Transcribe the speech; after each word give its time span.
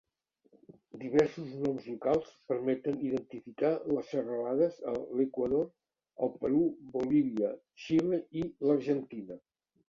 Diversos 1.01 1.49
noms 1.65 1.83
locals 1.89 2.31
permeten 2.51 2.97
identificar 3.09 3.71
les 3.97 4.09
serralades 4.13 4.79
a 4.93 4.95
l'Equador, 5.19 5.69
el 6.29 6.33
Perú, 6.41 6.63
Bolívia, 6.97 7.53
Xile 7.85 8.23
i 8.43 8.49
l'Argentina. 8.71 9.41